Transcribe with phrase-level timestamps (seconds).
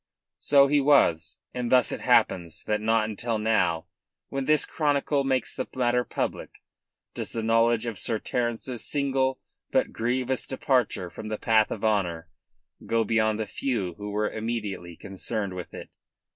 [0.39, 3.85] So he was; and thus it happens that not until now
[4.29, 6.63] when this chronicle makes the matter public
[7.13, 12.27] does the knowledge of Sir Terence's single but grievous departure from the path of honour
[12.83, 15.91] go beyond the few who were immediately concerned with it.